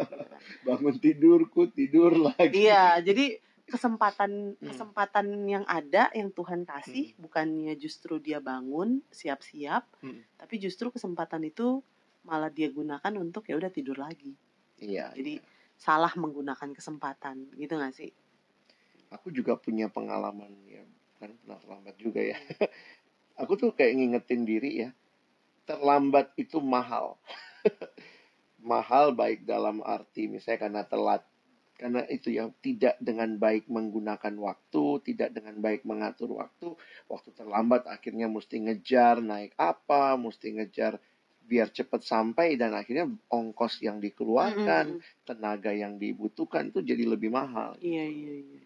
Bangun 0.63 0.95
tidurku 0.99 1.63
tidur 1.69 2.13
lagi. 2.17 2.53
Iya, 2.61 3.01
jadi 3.01 3.41
kesempatan 3.71 4.59
Hmm. 4.59 4.67
kesempatan 4.67 5.27
yang 5.47 5.65
ada 5.65 6.11
yang 6.13 6.35
Tuhan 6.35 6.67
kasih 6.67 7.15
bukannya 7.17 7.73
justru 7.79 8.19
dia 8.19 8.43
bangun 8.43 9.01
siap-siap, 9.15 9.87
Hmm. 10.03 10.21
tapi 10.37 10.59
justru 10.59 10.91
kesempatan 10.91 11.47
itu 11.47 11.81
malah 12.27 12.51
dia 12.53 12.69
gunakan 12.69 13.15
untuk 13.17 13.47
ya 13.49 13.57
udah 13.57 13.71
tidur 13.73 13.97
lagi. 13.97 14.35
Iya. 14.77 15.15
Jadi 15.15 15.41
iya. 15.41 15.45
salah 15.79 16.13
menggunakan 16.19 16.75
kesempatan, 16.75 17.55
gitu 17.57 17.79
nggak 17.79 17.95
sih? 17.95 18.11
aku 19.11 19.35
juga 19.35 19.59
punya 19.59 19.91
pengalaman 19.91 20.55
ya, 20.71 20.87
kan 21.19 21.35
pernah 21.43 21.59
terlambat 21.59 21.97
juga 21.99 22.23
ya. 22.23 22.39
aku 23.43 23.59
tuh 23.59 23.71
kayak 23.75 23.99
ngingetin 23.99 24.47
diri 24.47 24.71
ya, 24.87 24.91
terlambat 25.67 26.31
itu 26.39 26.63
mahal. 26.63 27.19
mahal 28.61 29.17
baik 29.17 29.49
dalam 29.49 29.81
arti 29.83 30.29
misalnya 30.29 30.61
karena 30.61 30.83
telat 30.87 31.23
karena 31.81 32.05
itu 32.13 32.29
ya 32.29 32.53
tidak 32.61 33.01
dengan 33.01 33.41
baik 33.41 33.65
menggunakan 33.73 34.37
waktu, 34.37 35.01
tidak 35.09 35.33
dengan 35.33 35.57
baik 35.65 35.89
mengatur 35.89 36.37
waktu, 36.37 36.77
waktu 37.09 37.33
terlambat 37.33 37.89
akhirnya 37.89 38.29
mesti 38.29 38.61
ngejar 38.61 39.25
naik 39.25 39.57
apa, 39.57 40.21
mesti 40.21 40.61
ngejar 40.61 41.01
biar 41.49 41.73
cepat 41.73 42.05
sampai 42.05 42.61
dan 42.61 42.77
akhirnya 42.77 43.09
ongkos 43.33 43.81
yang 43.81 43.97
dikeluarkan, 43.99 45.01
Mm-mm. 45.01 45.25
tenaga 45.25 45.73
yang 45.73 45.97
dibutuhkan 45.97 46.69
itu 46.69 46.85
jadi 46.85 47.09
lebih 47.09 47.33
mahal. 47.33 47.81
Iya, 47.81 48.05
iya, 48.05 48.35
iya. 48.45 48.63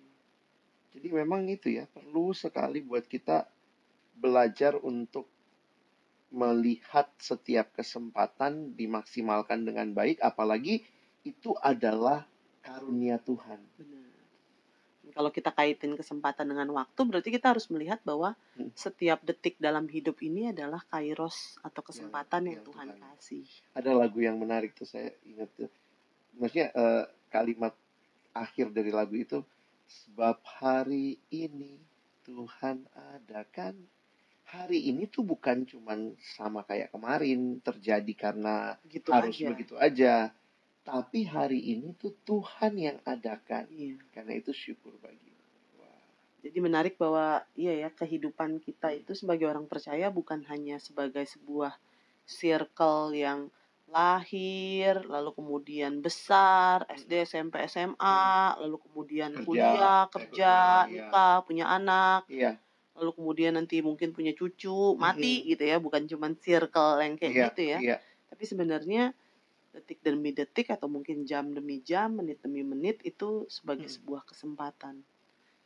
Jadi 0.99 1.09
memang 1.15 1.47
itu 1.47 1.71
ya 1.71 1.87
perlu 1.87 2.35
sekali 2.35 2.83
buat 2.83 3.07
kita 3.07 3.47
belajar 4.19 4.75
untuk 4.83 5.31
melihat 6.35 7.07
setiap 7.23 7.71
kesempatan 7.79 8.75
dimaksimalkan 8.75 9.63
dengan 9.63 9.95
baik, 9.95 10.19
apalagi 10.19 10.83
itu 11.23 11.55
adalah 11.63 12.27
karunia 12.65 13.21
Tuhan. 13.21 13.61
Benar. 13.77 14.09
Kalau 15.05 15.29
kita 15.29 15.53
kaitin 15.53 15.95
kesempatan 15.95 16.49
dengan 16.49 16.67
waktu, 16.73 17.01
berarti 17.05 17.29
kita 17.29 17.53
harus 17.53 17.69
melihat 17.69 18.01
bahwa 18.03 18.33
Hmm. 18.57 18.73
setiap 18.73 19.21
detik 19.21 19.55
dalam 19.59 19.85
hidup 19.87 20.17
ini 20.19 20.49
adalah 20.49 20.81
kairos 20.89 21.61
atau 21.61 21.83
kesempatan 21.83 22.49
yang, 22.49 22.59
yang 22.59 22.65
Tuhan, 22.65 22.87
Tuhan. 22.89 22.99
kasih. 23.15 23.47
Ada 23.75 23.91
lagu 23.93 24.19
yang 24.19 24.41
menarik 24.41 24.73
tuh 24.73 24.87
saya 24.87 25.13
ingat 25.23 25.51
tuh. 25.55 25.71
Maksudnya 26.35 26.73
eh, 26.73 27.05
kalimat 27.29 27.75
akhir 28.33 28.71
dari 28.71 28.91
lagu 28.91 29.15
itu 29.15 29.39
sebab 29.85 30.41
hari 30.43 31.21
ini 31.29 31.79
Tuhan 32.23 32.89
adakan 33.15 33.77
hari 34.45 34.89
ini 34.89 35.05
tuh 35.07 35.23
bukan 35.23 35.63
cuman 35.65 36.15
sama 36.19 36.63
kayak 36.63 36.91
kemarin 36.91 37.61
terjadi 37.61 38.13
karena 38.15 38.75
Gitu 38.87 39.11
harus 39.11 39.37
aja. 39.37 39.47
begitu 39.51 39.75
aja. 39.77 40.15
Tapi 40.85 41.25
hari 41.25 41.61
ini 41.75 41.97
tuh 41.97 42.13
Tuhan 42.29 42.77
yang 42.77 42.99
adakan. 43.09 43.65
Iya. 43.73 43.97
Karena 44.13 44.37
itu 44.37 44.53
syukur 44.53 44.93
bagi. 45.01 45.33
Wah. 45.81 46.05
Jadi 46.45 46.59
menarik 46.61 47.01
bahwa 47.01 47.41
iya 47.57 47.89
ya 47.89 47.91
kehidupan 47.91 48.61
kita 48.61 48.93
itu 48.93 49.17
sebagai 49.17 49.49
orang 49.49 49.65
percaya 49.65 50.13
bukan 50.13 50.45
hanya 50.53 50.77
sebagai 50.77 51.25
sebuah 51.25 51.73
circle 52.29 53.17
yang 53.17 53.49
lahir, 53.89 55.05
lalu 55.05 55.31
kemudian 55.37 56.01
besar, 56.01 56.89
SD, 56.89 57.29
SMP, 57.29 57.61
SMA, 57.69 58.57
lalu 58.59 58.81
kemudian 58.81 59.31
Kerja, 59.37 59.45
kuliah, 59.45 60.03
eh, 60.03 60.05
kerja, 60.09 60.55
iya. 60.89 60.89
nikah, 60.89 61.37
punya 61.45 61.69
anak, 61.69 62.25
Iya, 62.33 62.57
lalu 62.97 63.11
kemudian 63.13 63.53
nanti 63.55 63.85
mungkin 63.85 64.17
punya 64.17 64.33
cucu, 64.33 64.97
mati 64.97 65.45
gitu 65.47 65.63
ya, 65.63 65.77
bukan 65.79 66.09
cuman 66.09 66.33
circle 66.41 67.03
yang 67.03 67.15
kayak 67.21 67.33
iya, 67.33 67.45
gitu 67.53 67.63
ya. 67.63 67.79
iya. 67.79 67.97
Tapi 68.33 68.45
sebenarnya 68.49 69.13
detik 69.75 69.99
demi 70.07 70.31
detik 70.41 70.69
atau 70.77 70.89
mungkin 70.95 71.19
jam 71.31 71.45
demi 71.59 71.77
jam, 71.91 72.09
menit 72.19 72.39
demi 72.45 72.63
menit 72.73 72.97
itu 73.11 73.29
sebagai 73.57 73.89
Hmm. 73.89 73.95
sebuah 73.97 74.23
kesempatan. 74.31 74.95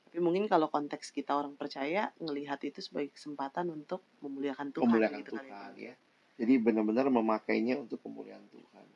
Tapi 0.09 0.19
mungkin 0.25 0.45
kalau 0.53 0.69
konteks 0.77 1.07
kita 1.19 1.33
orang 1.41 1.55
percaya 1.61 2.03
ngelihat 2.25 2.61
itu 2.69 2.81
sebagai 2.87 3.12
kesempatan 3.17 3.67
untuk 3.79 4.00
memuliakan 4.25 4.69
Tuhan 4.77 4.88
Memuliakan 4.88 5.21
gitu 5.21 5.31
kali 5.37 5.50
Tuhan 5.53 5.73
ya. 5.77 5.93
ya. 5.93 5.95
Jadi 6.38 6.53
benar-benar 6.67 7.07
memakainya 7.11 7.75
untuk 7.85 7.99
kemuliaan 8.05 8.47
Tuhan. 8.55 8.87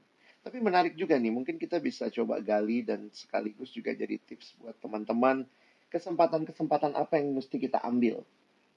Tapi 0.43 0.59
menarik 0.59 0.95
juga 0.99 1.15
nih, 1.23 1.31
mungkin 1.37 1.57
kita 1.59 1.79
bisa 1.79 2.11
coba 2.11 2.43
gali 2.43 2.83
dan 2.83 3.11
sekaligus 3.15 3.71
juga 3.77 3.95
jadi 3.95 4.19
tips 4.19 4.59
buat 4.59 4.75
teman-teman 4.83 5.47
kesempatan-kesempatan 5.93 6.93
apa 6.99 7.15
yang 7.21 7.37
mesti 7.37 7.57
kita 7.61 7.79
ambil 7.85 8.25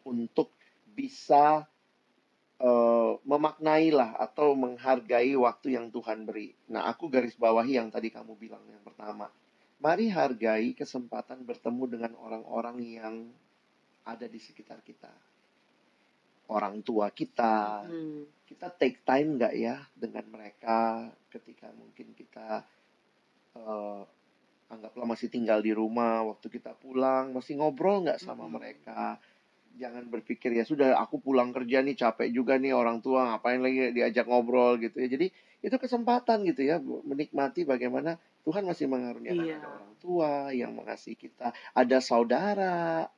untuk 0.05 0.51
bisa 0.97 1.65
eh, 2.59 3.13
memaknai 3.23 3.89
lah 3.91 4.15
atau 4.15 4.55
menghargai 4.55 5.35
waktu 5.35 5.75
yang 5.75 5.91
Tuhan 5.91 6.23
beri. 6.23 6.55
Nah, 6.71 6.87
aku 6.87 7.11
garis 7.11 7.35
bawahi 7.35 7.79
yang 7.79 7.91
tadi 7.91 8.09
kamu 8.11 8.35
bilang 8.39 8.63
yang 8.69 8.83
pertama. 8.83 9.27
Mari 9.83 10.07
hargai 10.07 10.71
kesempatan 10.73 11.43
bertemu 11.43 11.83
dengan 11.91 12.11
orang-orang 12.17 12.77
yang 12.81 13.15
ada 14.07 14.25
di 14.25 14.39
sekitar 14.39 14.79
kita. 14.81 15.11
Orang 16.45 16.85
tua 16.85 17.09
kita, 17.09 17.83
Hmm. 17.89 18.23
kita 18.45 18.69
take 18.77 19.01
time 19.01 19.35
nggak 19.41 19.53
ya 19.57 19.81
dengan 19.97 20.25
mereka 20.29 21.09
ketika 21.33 21.73
mungkin 21.73 22.13
kita 22.13 22.61
eh, 23.55 24.01
anggaplah 24.69 25.05
masih 25.05 25.29
tinggal 25.29 25.61
di 25.61 25.71
rumah 25.73 26.25
waktu 26.25 26.49
kita 26.49 26.73
pulang 26.77 27.33
masih 27.33 27.57
ngobrol 27.57 28.01
nggak 28.05 28.21
sama 28.21 28.45
Mm-mm. 28.45 28.55
mereka 28.57 29.15
jangan 29.75 30.07
berpikir 30.07 30.55
ya 30.55 30.63
sudah 30.63 30.95
aku 30.99 31.19
pulang 31.19 31.51
kerja 31.51 31.83
nih 31.83 31.95
capek 31.95 32.31
juga 32.31 32.55
nih 32.55 32.71
orang 32.71 33.03
tua 33.03 33.35
ngapain 33.35 33.59
lagi 33.59 33.91
diajak 33.91 34.25
ngobrol 34.27 34.79
gitu 34.79 34.97
ya 35.03 35.07
jadi 35.11 35.27
itu 35.65 35.75
kesempatan 35.75 36.45
gitu 36.47 36.61
ya 36.63 36.77
menikmati 36.81 37.65
bagaimana 37.67 38.15
Tuhan 38.45 38.63
masih 38.69 38.85
mengaruniakan 38.87 39.45
Iya. 39.45 39.57
ada 39.57 39.69
orang 39.69 39.93
tua 39.97 40.31
yang 40.53 40.71
mengasihi 40.77 41.17
kita 41.17 41.51
ada 41.73 41.97
saudara 41.99 43.09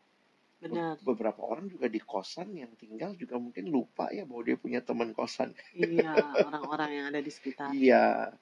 Benar. 0.57 0.97
beberapa 1.05 1.45
orang 1.45 1.69
juga 1.69 1.85
di 1.85 2.01
kosan 2.01 2.57
yang 2.57 2.73
tinggal 2.79 3.13
juga 3.13 3.37
mungkin 3.37 3.69
lupa 3.69 4.09
ya 4.09 4.25
bahwa 4.25 4.41
dia 4.41 4.57
punya 4.57 4.81
teman 4.81 5.13
kosan. 5.13 5.53
iya, 5.77 6.17
orang-orang 6.17 6.89
yang 6.97 7.05
ada 7.13 7.21
di 7.21 7.29
sekitar. 7.29 7.69
Iya. 7.77 8.33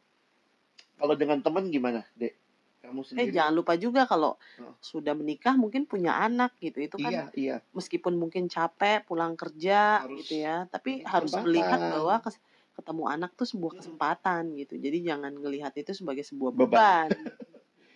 Kalau 0.96 1.16
dengan 1.20 1.44
teman 1.44 1.68
gimana, 1.68 2.08
Dek? 2.16 2.45
Kamu 2.86 3.02
Eh 3.02 3.06
sendiri? 3.06 3.34
jangan 3.34 3.54
lupa 3.54 3.74
juga 3.76 4.06
kalau 4.06 4.38
Oh. 4.58 4.74
sudah 4.78 5.12
menikah 5.12 5.54
mungkin 5.54 5.84
punya 5.84 6.14
anak 6.16 6.54
gitu. 6.60 6.78
Itu 6.80 6.98
kan 6.98 7.12
Iya, 7.12 7.26
iya. 7.34 7.58
meskipun 7.72 8.14
mungkin 8.16 8.46
capek 8.46 9.04
pulang 9.04 9.34
kerja 9.34 10.06
Harus 10.06 10.22
gitu 10.22 10.40
ya, 10.40 10.70
tapi 10.70 11.02
harus 11.02 11.34
melihat 11.36 11.80
bahwa 11.82 12.22
kes- 12.22 12.42
ketemu 12.72 13.04
anak 13.08 13.32
tuh 13.34 13.48
sebuah 13.48 13.72
Hmm. 13.74 13.80
kesempatan 13.82 14.42
gitu. 14.56 14.76
Jadi 14.76 14.98
jangan 15.02 15.34
ngelihat 15.34 15.74
itu 15.74 15.92
sebagai 15.92 16.22
sebuah 16.22 16.52
Beban. 16.54 17.10
beban. 17.10 17.10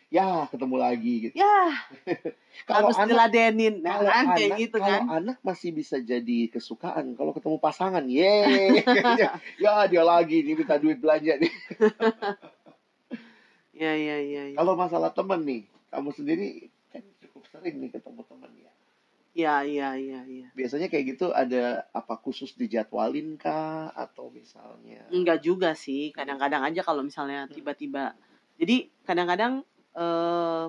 Ya, 0.09 0.49
ketemu 0.49 0.81
lagi 0.81 1.29
gitu. 1.29 1.37
ya, 1.37 1.69
Kalau 2.65 2.89
harus 2.89 2.97
anak, 2.97 3.29
diladenin. 3.29 3.85
Nah, 3.85 4.01
kalau 4.01 4.09
kan 4.09 4.25
kayak 4.33 4.49
anak, 4.49 4.57
gitu 4.57 4.77
kalau 4.81 4.89
kan. 4.89 5.01
anak 5.21 5.37
masih 5.45 5.69
bisa 5.69 5.95
jadi 6.01 6.39
kesukaan. 6.49 7.13
Kalau 7.13 7.29
ketemu 7.29 7.57
pasangan, 7.61 8.01
yeay. 8.09 8.81
ya, 9.21 9.37
dia 9.85 10.01
lagi 10.01 10.41
nih 10.41 10.57
minta 10.57 10.81
duit 10.81 10.97
belanja 10.97 11.37
nih. 11.37 11.53
Ya, 13.79 13.95
ya, 13.95 14.17
ya, 14.19 14.43
ya. 14.51 14.55
Kalau 14.59 14.75
masalah 14.75 15.15
teman 15.15 15.39
nih, 15.47 15.63
kamu 15.87 16.11
sendiri 16.11 16.67
kan 16.91 16.99
cukup 17.23 17.47
sering 17.47 17.79
nih 17.79 17.89
ketemu 17.95 18.21
teman 18.27 18.51
ya. 18.59 18.71
Ya, 19.31 19.55
ya, 19.63 19.89
ya, 19.95 20.19
ya. 20.27 20.47
Biasanya 20.51 20.91
kayak 20.91 21.15
gitu 21.15 21.31
ada 21.31 21.87
apa 21.95 22.19
khusus 22.19 22.51
dijadwalin 22.59 23.39
kah 23.39 23.87
atau 23.95 24.27
misalnya 24.35 25.07
Enggak 25.07 25.39
juga 25.47 25.71
sih. 25.79 26.11
Kadang-kadang 26.11 26.67
aja 26.67 26.83
kalau 26.83 27.07
misalnya 27.07 27.47
Hmm. 27.47 27.55
tiba-tiba. 27.55 28.19
Jadi 28.59 28.91
kadang-kadang 29.07 29.63
eh 29.95 30.65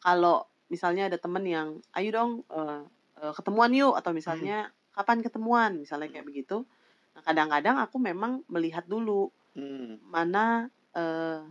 kalau 0.00 0.48
misalnya 0.72 1.12
ada 1.12 1.18
temen 1.20 1.44
yang, 1.44 1.68
ayo 1.92 2.08
dong 2.16 2.32
eh, 2.48 2.80
eh, 3.20 3.32
ketemuan 3.36 3.70
yuk 3.76 3.92
atau 3.92 4.16
misalnya 4.16 4.72
kapan 4.96 5.20
ketemuan, 5.20 5.76
misalnya 5.76 6.08
kayak 6.08 6.24
begitu. 6.24 6.64
Nah 7.12 7.20
kadang-kadang 7.20 7.76
aku 7.76 8.00
memang 8.00 8.40
melihat 8.48 8.88
dulu 8.88 9.28
Hmm, 9.52 10.00
mana 10.08 10.72
eh, 10.96 11.44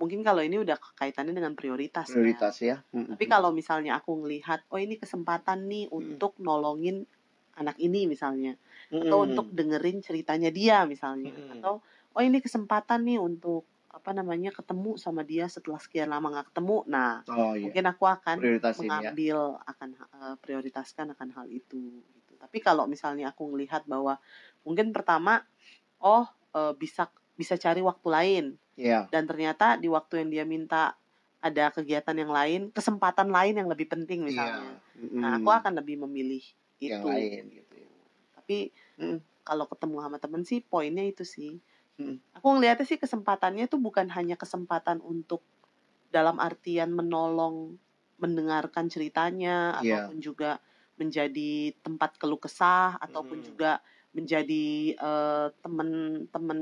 mungkin 0.00 0.20
kalau 0.26 0.42
ini 0.42 0.58
udah 0.60 0.76
kaitannya 0.98 1.34
dengan 1.34 1.54
prioritas, 1.54 2.10
ya. 2.10 2.14
prioritas 2.18 2.54
ya? 2.60 2.76
Hmm, 2.90 3.14
Tapi 3.14 3.24
kalau 3.30 3.50
misalnya 3.54 3.98
aku 3.98 4.24
ngelihat, 4.26 4.66
oh 4.72 4.78
ini 4.80 4.98
kesempatan 4.98 5.66
nih 5.70 5.86
Hmm. 5.88 6.18
untuk 6.18 6.34
nolongin 6.42 7.06
anak 7.54 7.78
ini 7.78 8.10
misalnya, 8.10 8.58
Hmm, 8.90 9.06
atau 9.06 9.18
untuk 9.22 9.46
dengerin 9.54 10.02
ceritanya 10.02 10.50
dia 10.50 10.82
misalnya, 10.84 11.30
Hmm. 11.30 11.62
atau 11.62 11.74
oh 12.14 12.22
ini 12.22 12.38
kesempatan 12.42 13.06
nih 13.06 13.18
untuk 13.22 13.62
apa 13.94 14.10
namanya 14.10 14.50
ketemu 14.50 14.98
sama 14.98 15.22
dia 15.22 15.46
setelah 15.46 15.78
sekian 15.78 16.10
lama 16.10 16.26
nggak 16.34 16.50
ketemu. 16.50 16.82
Nah 16.90 17.22
oh 17.30 17.54
iya 17.54 17.70
mungkin 17.70 17.84
aku 17.86 18.04
akan 18.10 18.36
prioritasin 18.42 18.82
ya. 18.82 18.90
mengambil 18.90 19.38
akan 19.70 19.88
eh, 19.94 20.36
prioritaskan 20.42 21.14
akan 21.14 21.28
hal 21.38 21.46
itu. 21.46 22.02
gitu. 22.02 22.32
Tapi 22.34 22.58
kalau 22.58 22.90
misalnya 22.90 23.30
aku 23.30 23.46
ngelihat 23.54 23.86
bahwa 23.86 24.18
mungkin 24.66 24.90
pertama, 24.90 25.46
oh 26.02 26.26
eh, 26.58 26.74
bisa 26.74 27.06
bisa 27.34 27.54
cari 27.54 27.80
waktu 27.80 28.08
lain 28.08 28.44
Iya. 28.74 29.06
dan 29.08 29.24
ternyata 29.24 29.74
di 29.74 29.86
waktu 29.86 30.22
yang 30.24 30.28
dia 30.30 30.44
minta 30.44 30.94
ada 31.38 31.68
kegiatan 31.68 32.16
yang 32.16 32.32
lain, 32.32 32.60
kesempatan 32.70 33.28
lain 33.28 33.54
yang 33.54 33.68
lebih 33.68 33.84
penting 33.86 34.24
misalnya. 34.24 34.80
Iya. 34.96 35.12
Nah, 35.12 35.30
aku 35.36 35.46
Mm, 35.46 35.58
akan 35.60 35.72
lebih 35.76 35.96
memilih 36.00 36.40
itu. 36.78 36.88
yang 36.88 37.04
lain 37.04 37.42
gitu. 37.52 37.74
ya. 37.76 37.90
Tapi 38.34 38.58
Mm. 38.96 39.18
kalau 39.42 39.68
ketemu 39.68 39.96
sama 40.00 40.16
temen 40.16 40.42
sih 40.42 40.58
poinnya 40.58 41.04
itu 41.04 41.20
sih. 41.22 41.60
Mm. 41.94 42.16
Aku 42.34 42.46
ngeliatnya 42.50 42.82
sih 42.82 42.96
kesempatannya 42.96 43.68
tuh 43.68 43.76
bukan 43.76 44.08
hanya 44.10 44.34
kesempatan 44.34 44.98
untuk 44.98 45.44
dalam 46.08 46.40
artian 46.40 46.90
menolong 46.90 47.76
mendengarkan 48.16 48.88
ceritanya 48.88 49.78
Iya. 49.78 50.08
ataupun 50.08 50.18
juga 50.18 50.50
menjadi 50.94 51.74
tempat 51.82 52.16
keluh 52.16 52.38
kesah 52.38 52.96
ataupun 52.98 53.42
Mm. 53.42 53.46
juga 53.46 53.72
menjadi 54.14 54.94
eh, 54.94 55.46
temen-temen 55.60 56.60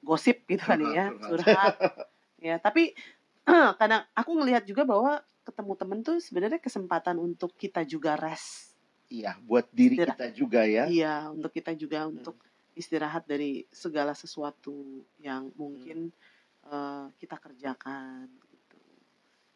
gosip 0.00 0.46
gitu 0.46 0.62
kali 0.62 0.86
ya, 0.94 1.10
curhat. 1.12 1.74
Ya, 2.42 2.58
tapi 2.58 2.90
kadang 3.78 4.02
aku 4.18 4.34
ngelihat 4.34 4.66
juga 4.66 4.82
bahwa 4.82 5.22
ketemu 5.46 5.72
temen 5.78 5.98
tuh 6.02 6.18
sebenarnya 6.18 6.58
kesempatan 6.58 7.14
untuk 7.22 7.54
kita 7.54 7.86
juga 7.86 8.18
rest. 8.18 8.74
Iya, 9.06 9.38
buat 9.46 9.70
diri 9.70 9.94
Istirahat. 10.02 10.18
kita 10.18 10.26
juga 10.34 10.60
ya. 10.66 10.90
Iya, 10.90 11.14
untuk 11.30 11.54
kita 11.54 11.70
juga 11.78 12.10
untuk 12.10 12.34
istirahat 12.74 13.30
dari 13.30 13.62
segala 13.70 14.10
sesuatu 14.10 15.06
yang 15.22 15.54
mungkin 15.54 16.10
eh, 16.66 17.06
kita 17.22 17.38
kerjakan 17.38 18.26
gitu. 18.50 18.80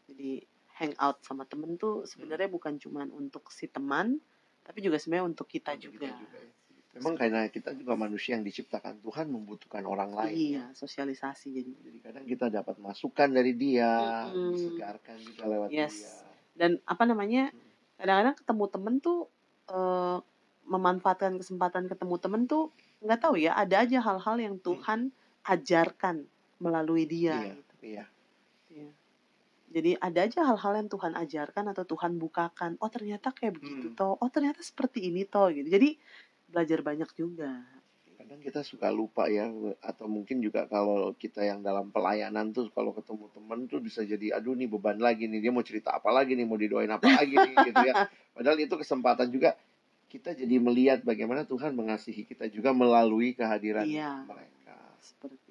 Jadi 0.06 0.30
hangout 0.78 1.26
sama 1.26 1.42
temen 1.42 1.74
tuh 1.74 2.06
sebenarnya 2.06 2.46
bukan 2.46 2.78
cuman 2.78 3.10
untuk 3.10 3.50
si 3.50 3.66
teman, 3.66 4.22
tapi 4.62 4.78
juga 4.78 5.00
sebenarnya 5.02 5.26
untuk 5.26 5.50
kita 5.50 5.74
Untuk 5.74 5.90
juga. 5.90 6.06
kita 6.06 6.22
juga 6.22 6.38
ya. 6.38 6.54
Memang 6.96 7.14
karena 7.14 7.40
kita 7.48 7.76
juga 7.76 7.92
manusia 7.94 8.34
yang 8.34 8.44
diciptakan 8.44 9.04
Tuhan 9.04 9.28
membutuhkan 9.28 9.84
orang 9.84 10.16
lain. 10.16 10.32
ya. 10.32 10.40
Iya, 10.40 10.64
sosialisasi 10.72 11.46
jadi. 11.52 11.72
Jadi 11.84 11.98
kadang 12.00 12.24
kita 12.24 12.46
dapat 12.48 12.76
masukan 12.80 13.28
dari 13.28 13.52
dia, 13.52 14.24
Mm-mm. 14.32 14.56
disegarkan 14.56 15.16
juga 15.20 15.44
lewat 15.44 15.68
Yes. 15.68 15.92
dia. 15.92 16.12
Dan 16.56 16.70
apa 16.88 17.04
namanya? 17.04 17.52
Hmm. 17.52 17.62
Kadang-kadang 17.96 18.36
ketemu 18.40 18.64
temen 18.72 18.94
tuh 19.00 19.18
eh, 19.66 20.18
memanfaatkan 20.66 21.36
kesempatan 21.38 21.86
ketemu 21.86 22.14
temen 22.18 22.42
tuh 22.46 22.70
nggak 23.02 23.20
tahu 23.22 23.34
ya, 23.38 23.54
ada 23.54 23.82
aja 23.86 23.98
hal-hal 24.02 24.36
yang 24.40 24.56
Tuhan 24.58 25.10
ajarkan 25.46 26.26
melalui 26.58 27.04
dia. 27.06 27.38
Iya, 27.38 27.52
gitu. 27.54 27.74
iya. 27.84 28.04
Iya. 28.72 28.90
Jadi 29.66 29.90
ada 29.98 30.20
aja 30.24 30.40
hal-hal 30.46 30.72
yang 30.80 30.88
Tuhan 30.88 31.12
ajarkan 31.12 31.64
atau 31.74 31.84
Tuhan 31.84 32.16
bukakan. 32.16 32.80
Oh 32.80 32.88
ternyata 32.88 33.34
kayak 33.34 33.60
begitu 33.60 33.92
Hmm. 33.92 33.96
toh. 33.98 34.14
Oh 34.16 34.30
ternyata 34.32 34.62
seperti 34.64 35.10
ini 35.10 35.26
toh 35.28 35.52
gitu. 35.52 35.68
Jadi 35.68 35.98
belajar 36.50 36.80
banyak 36.82 37.10
juga. 37.14 37.62
Kadang 38.16 38.40
kita 38.42 38.60
suka 38.64 38.88
lupa 38.90 39.28
ya, 39.30 39.46
atau 39.84 40.08
mungkin 40.10 40.40
juga 40.42 40.66
kalau 40.66 41.12
kita 41.14 41.44
yang 41.46 41.60
dalam 41.62 41.92
pelayanan 41.94 42.50
tuh 42.50 42.66
kalau 42.74 42.90
ketemu 42.96 43.28
temen 43.30 43.58
tuh 43.70 43.78
bisa 43.78 44.02
jadi, 44.02 44.34
aduh 44.34 44.56
nih 44.56 44.66
beban 44.66 44.98
lagi 44.98 45.28
nih, 45.30 45.38
dia 45.44 45.52
mau 45.54 45.62
cerita 45.62 45.94
apa 45.94 46.10
lagi 46.10 46.32
nih, 46.34 46.46
mau 46.48 46.58
didoain 46.58 46.90
apa 46.90 47.06
lagi 47.06 47.36
nih 47.36 47.54
gitu 47.70 47.80
ya. 47.86 47.94
Padahal 48.34 48.58
itu 48.58 48.74
kesempatan 48.74 49.28
juga 49.30 49.54
kita 50.10 50.32
jadi 50.32 50.56
melihat 50.58 51.02
bagaimana 51.04 51.44
Tuhan 51.46 51.76
mengasihi 51.76 52.24
kita 52.26 52.48
juga 52.50 52.70
melalui 52.74 53.34
kehadiran 53.36 53.84
Iya. 53.86 54.24
mereka. 54.26 54.74
Seperti. 54.98 55.45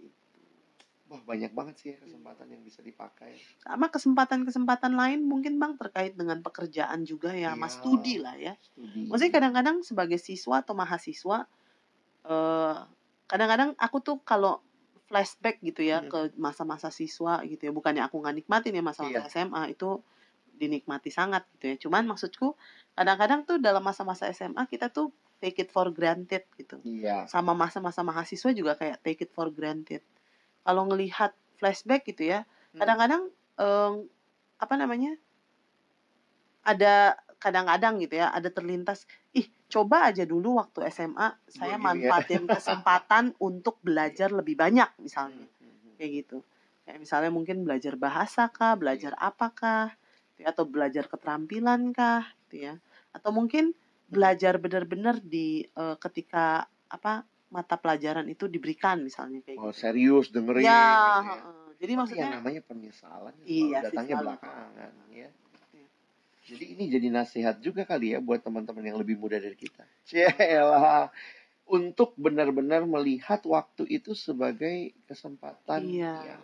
Wah 1.15 1.23
banyak 1.23 1.51
banget 1.55 1.75
sih 1.79 1.87
ya 1.95 1.97
kesempatan 2.03 2.47
yang 2.51 2.61
bisa 2.67 2.83
dipakai. 2.83 3.39
Sama 3.63 3.87
kesempatan-kesempatan 3.87 4.93
lain 4.99 5.23
mungkin 5.23 5.55
Bang 5.63 5.79
terkait 5.79 6.13
dengan 6.19 6.43
pekerjaan 6.43 7.07
juga 7.07 7.31
ya, 7.31 7.55
Mas 7.55 7.73
Iya. 7.73 7.79
studi 7.79 8.15
lah 8.19 8.35
ya. 8.35 8.53
Studi. 8.59 9.07
Maksudnya 9.07 9.31
kadang-kadang 9.31 9.77
sebagai 9.87 10.19
siswa 10.19 10.59
atau 10.59 10.75
mahasiswa, 10.75 11.47
eh 12.27 12.77
kadang-kadang 13.31 13.69
aku 13.79 13.97
tuh 14.03 14.17
kalau 14.27 14.59
flashback 15.09 15.61
gitu 15.63 15.81
ya 15.85 16.01
Hmm. 16.03 16.09
ke 16.11 16.19
masa-masa 16.37 16.89
siswa 16.91 17.39
gitu 17.47 17.69
ya, 17.69 17.71
bukannya 17.71 18.03
aku 18.05 18.19
nggak 18.21 18.35
nikmatin 18.43 18.73
ya 18.75 18.83
masa-masa 18.83 19.23
Iya. 19.23 19.31
SMA 19.31 19.61
itu 19.73 20.01
dinikmati 20.55 21.09
sangat 21.13 21.43
gitu 21.57 21.65
ya. 21.71 21.75
Cuman 21.87 22.03
maksudku 22.11 22.55
kadang-kadang 22.97 23.43
tuh 23.47 23.57
dalam 23.61 23.83
masa-masa 23.85 24.27
SMA 24.33 24.65
kita 24.67 24.89
tuh 24.91 25.11
take 25.43 25.61
it 25.63 25.69
for 25.71 25.87
granted 25.93 26.43
gitu. 26.59 26.79
Iya. 26.83 27.27
Sama 27.29 27.53
masa-masa 27.53 28.01
mahasiswa 28.07 28.51
juga 28.55 28.73
kayak 28.79 29.03
take 29.05 29.27
it 29.27 29.31
for 29.35 29.47
granted. 29.53 30.01
Kalau 30.65 30.83
ngelihat 30.89 31.31
flashback 31.59 32.03
gitu 32.09 32.23
ya, 32.33 32.39
Hmm. 32.73 32.79
kadang-kadang 32.81 33.23
em, 33.61 33.93
apa 34.59 34.75
namanya 34.75 35.15
ada 36.65 37.15
kadang-kadang 37.37 38.01
gitu 38.01 38.17
ya 38.21 38.33
ada 38.33 38.49
terlintas 38.49 39.05
ih 39.37 39.45
coba 39.69 40.09
aja 40.09 40.23
dulu 40.25 40.57
waktu 40.57 40.89
SMA 40.89 41.35
saya 41.45 41.77
ya. 41.77 41.85
manfaatin 41.85 42.49
kesempatan 42.55 43.37
untuk 43.37 43.77
belajar 43.85 44.33
lebih 44.33 44.55
banyak 44.57 44.89
misalnya. 44.97 45.45
Hmm, 45.45 45.61
hmm, 45.61 45.93
kayak 45.99 46.11
gitu. 46.25 46.37
Kayak 46.85 46.99
misalnya 47.01 47.31
mungkin 47.33 47.57
belajar 47.65 47.93
bahasa 47.97 48.49
kah 48.49 48.73
belajar 48.77 49.13
apakah 49.17 49.93
gitu 50.33 50.45
ya, 50.45 50.53
atau 50.53 50.63
belajar 50.65 51.05
keterampilan 51.05 51.81
kah 51.93 52.23
gitu 52.47 52.55
ya. 52.71 52.73
Atau 53.13 53.29
mungkin 53.33 53.73
belajar 54.09 54.57
benar-benar 54.61 55.21
di 55.21 55.65
eh, 55.65 55.95
ketika 56.01 56.65
apa 56.89 57.25
mata 57.47 57.77
pelajaran 57.77 58.25
itu 58.25 58.45
diberikan 58.45 58.99
misalnya 59.01 59.39
kayak 59.41 59.57
Oh 59.61 59.69
gitu 59.69 59.79
serius 59.81 60.27
dengerin. 60.29 60.65
ya 60.65 60.73
gitu 61.21 61.29
ya. 61.29 61.37
jadi 61.75 61.91
Tapi 61.91 61.99
maksudnya 61.99 62.23
yang 62.25 62.35
namanya 62.41 62.61
penyesalan 62.63 63.33
Iya 63.37 63.45
selalu 63.45 63.69
sih, 63.69 63.83
datangnya 63.85 64.15
belakangan 64.17 64.91
ya. 65.09 65.29
Iya. 65.71 65.87
Jadi 66.45 66.65
ini 66.77 66.83
jadi 66.87 67.07
nasihat 67.09 67.55
juga 67.57 67.81
kali 67.83 68.13
ya 68.13 68.19
buat 68.21 68.37
teman-teman 68.39 68.85
yang 68.85 68.97
lebih 68.97 69.17
muda 69.17 69.37
dari 69.37 69.55
kita. 69.55 69.81
Cielah. 70.05 71.09
Untuk 71.65 72.13
benar-benar 72.13 72.85
melihat 72.85 73.41
waktu 73.43 73.89
itu 73.89 74.13
sebagai 74.13 74.93
kesempatan 75.09 75.81
Iya. 75.83 76.37
yang 76.37 76.43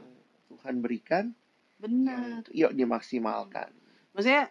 Tuhan 0.50 0.82
berikan, 0.82 1.38
benar 1.78 2.42
yang 2.50 2.70
yuk 2.70 2.72
dimaksimalkan. 2.74 3.70
maksudnya 4.12 4.50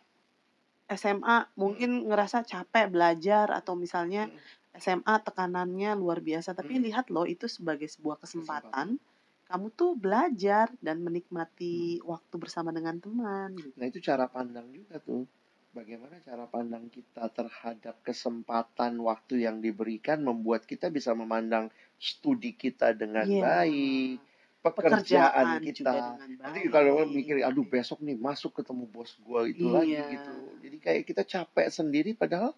SMA 0.86 1.50
mungkin 1.54 2.06
ngerasa 2.06 2.42
capek 2.42 2.86
belajar 2.88 3.50
atau 3.50 3.74
misalnya 3.74 4.26
SMA 4.74 5.14
tekanannya 5.26 5.90
luar 5.98 6.22
biasa 6.22 6.54
tapi 6.54 6.78
Hmm. 6.78 6.84
lihat 6.86 7.10
loh 7.10 7.26
itu 7.26 7.50
sebagai 7.50 7.90
sebuah 7.90 8.22
kesempatan 8.22 9.02
kamu 9.50 9.66
tuh 9.74 9.98
belajar 9.98 10.70
dan 10.78 11.02
menikmati 11.02 11.98
waktu 12.06 12.34
bersama 12.38 12.70
dengan 12.70 13.02
teman 13.02 13.50
gitu. 13.58 13.74
Nah 13.74 13.86
itu 13.90 13.98
cara 13.98 14.30
pandang 14.30 14.70
juga 14.70 15.02
tuh. 15.02 15.26
Bagaimana 15.70 16.18
cara 16.22 16.46
pandang 16.50 16.86
kita 16.90 17.30
terhadap 17.30 17.98
kesempatan 18.02 18.98
waktu 19.02 19.46
yang 19.46 19.62
diberikan 19.62 20.18
membuat 20.22 20.66
kita 20.66 20.90
bisa 20.90 21.14
memandang 21.14 21.70
studi 21.98 22.54
kita 22.54 22.90
dengan 22.94 23.26
Iya. 23.26 23.42
baik, 23.42 24.18
pekerjaan, 24.66 25.62
juga 25.62 25.66
kita. 25.66 25.94
Nanti 26.42 26.60
kalau 26.70 26.90
orang 26.98 27.10
mikir, 27.14 27.42
aduh 27.42 27.66
besok 27.66 28.02
nih 28.02 28.18
masuk 28.18 28.50
ketemu 28.62 28.84
bos 28.90 29.14
gua 29.22 29.46
itu 29.46 29.66
lagi 29.70 29.94
Iya. 29.94 30.14
gitu. 30.14 30.34
Jadi 30.62 30.76
kayak 30.78 31.02
kita 31.06 31.22
capek 31.26 31.66
sendiri 31.70 32.10
padahal 32.18 32.50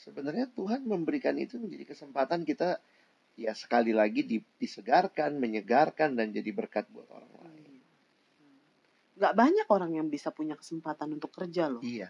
sebenarnya 0.00 0.48
Tuhan 0.50 0.82
memberikan 0.82 1.36
itu 1.36 1.60
menjadi 1.60 1.84
kesempatan 1.86 2.42
kita 2.42 2.80
ya 3.36 3.52
sekali 3.52 3.92
lagi 3.92 4.24
di- 4.24 4.44
disegarkan, 4.56 5.36
menyegarkan 5.36 6.16
dan 6.16 6.32
jadi 6.32 6.50
berkat 6.50 6.88
buat 6.88 7.06
orang 7.08 7.30
lain. 7.38 7.78
nggak 9.14 9.36
banyak 9.36 9.66
orang 9.68 9.92
yang 9.92 10.08
bisa 10.08 10.32
punya 10.32 10.56
kesempatan 10.56 11.12
untuk 11.12 11.28
kerja 11.28 11.68
loh 11.68 11.84
Iya. 11.84 12.08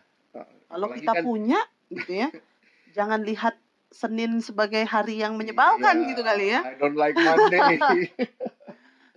kalau 0.70 0.94
kita 0.94 1.18
kan- 1.18 1.26
punya 1.26 1.58
gitu 1.90 2.12
ya 2.16 2.30
jangan 2.96 3.26
lihat 3.26 3.58
Senin 3.90 4.38
sebagai 4.38 4.86
hari 4.86 5.18
yang 5.18 5.34
menyebalkan 5.34 6.06
Iya, 6.06 6.08
gitu 6.14 6.22
kali 6.22 6.46
ya 6.54 6.62
I 6.62 6.78
don't 6.78 6.94
like 6.94 7.18
Monday. 7.18 8.06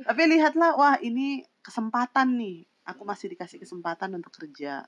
Tapi 0.03 0.21
lihatlah, 0.27 0.75
wah 0.75 0.95
ini 0.99 1.45
kesempatan 1.61 2.35
nih. 2.35 2.67
Aku 2.83 3.07
masih 3.07 3.31
dikasih 3.31 3.55
kesempatan 3.55 4.11
untuk 4.11 4.35
kerja. 4.35 4.83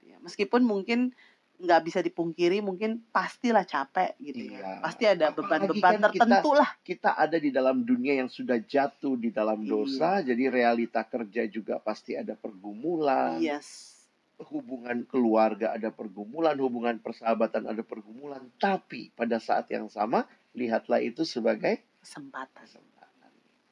Ya, 0.00 0.16
meskipun 0.22 0.64
mungkin 0.64 1.12
nggak 1.58 1.80
bisa 1.82 1.98
dipungkiri, 1.98 2.62
mungkin 2.62 3.02
pastilah 3.10 3.62
capek 3.62 4.14
gitu 4.16 4.46
Iya. 4.48 4.58
ya. 4.58 4.80
Pasti 4.80 5.04
ada 5.04 5.26
beban-beban 5.28 5.98
kan 5.98 6.08
kita- 6.08 6.22
tertentu 6.22 6.50
lah. 6.54 6.70
kita 6.80 7.10
ada 7.12 7.34
di 7.34 7.50
dalam 7.50 7.82
dunia 7.82 8.14
yang 8.16 8.30
sudah 8.30 8.56
jatuh 8.56 9.14
di 9.14 9.28
dalam 9.28 9.60
Iya. 9.60 9.68
dosa, 9.68 10.10
jadi 10.20 10.44
realita 10.48 11.02
kerja 11.02 11.42
juga 11.44 11.78
pasti 11.78 12.14
ada 12.14 12.32
pergumulan, 12.32 13.42
Yes. 13.42 13.98
hubungan 14.38 15.02
keluarga 15.04 15.74
ada 15.74 15.90
pergumulan, 15.90 16.54
hubungan 16.56 16.94
persahabatan 16.96 17.66
ada 17.66 17.82
pergumulan, 17.82 18.46
tapi 18.56 19.10
pada 19.12 19.36
saat 19.36 19.66
yang 19.66 19.90
sama 19.90 20.24
lihatlah 20.52 21.02
itu 21.02 21.22
sebagai 21.22 21.82
Kesempatan. 21.98 22.62
kesempatan. 22.62 23.30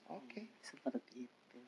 Oke, 0.08 0.50
Seperti 0.60 1.24
itu. 1.24 1.58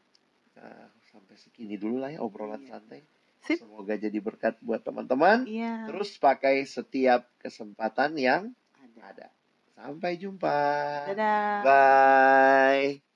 nah, 0.52 0.90
sampai 1.04 1.38
segini 1.38 1.78
dulu 1.78 2.02
lah 2.02 2.10
ya 2.10 2.18
obrolan 2.18 2.58
Iya. 2.58 2.74
santai. 2.74 3.06
Sip. 3.48 3.64
Semoga 3.64 3.96
jadi 3.96 4.20
berkat 4.20 4.60
buat 4.60 4.84
teman-teman. 4.84 5.48
Iya. 5.48 5.88
Terus 5.88 6.20
pakai 6.20 6.68
setiap 6.68 7.24
kesempatan 7.40 8.12
yang 8.20 8.52
Ada. 8.76 9.00
ada. 9.08 9.26
Sampai 9.72 10.20
jumpa. 10.20 10.60
Dadah. 11.08 11.64
Bye. 11.64 13.07